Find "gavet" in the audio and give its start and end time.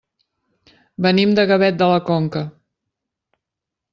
1.51-1.77